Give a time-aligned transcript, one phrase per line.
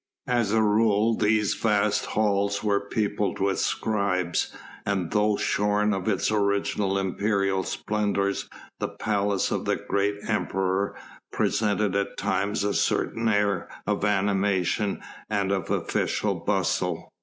[0.25, 4.51] As a rule these vast halls were peopled with scribes,
[4.83, 10.95] and though shorn of its original imperial splendours the palace of the great Emperor
[11.31, 17.13] presented at times a certain air of animation and of official bustle.